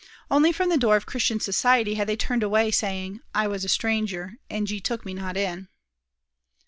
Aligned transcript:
Only 0.31 0.51
from 0.51 0.69
the 0.69 0.79
door 0.79 0.95
of 0.95 1.05
Christian 1.05 1.39
society 1.39 1.93
had 1.93 2.07
they 2.07 2.15
turned 2.15 2.41
away, 2.41 2.71
saying, 2.71 3.19
"I 3.35 3.47
was 3.47 3.63
a 3.63 3.69
stranger, 3.69 4.39
and 4.49 4.67
ye 4.67 4.79
took 4.79 5.05
me 5.05 5.13
not 5.13 5.37
in." 5.37 5.67